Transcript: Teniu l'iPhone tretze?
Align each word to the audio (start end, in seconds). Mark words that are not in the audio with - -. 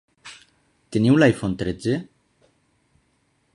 Teniu 0.95 1.19
l'iPhone 1.19 1.59
tretze? 1.61 1.99